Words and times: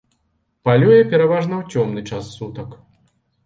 Палюе 0.67 1.01
пераважна 1.11 1.53
ў 1.61 1.85
цёмны 1.85 2.01
час 2.13 2.35
сутак. 2.41 2.69